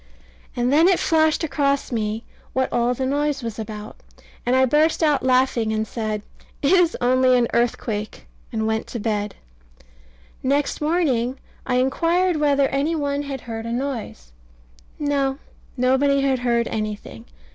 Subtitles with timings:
[0.55, 3.97] And then it flashed across me what all the noise was about;
[4.47, 6.23] and I burst out laughing and said
[6.63, 9.35] "It is only an earthquake," and went to bed
[10.41, 11.37] Next morning
[11.67, 14.31] I inquired whether any one had heard a noise.
[14.97, 15.37] No,
[15.77, 17.25] nobody had heard anything.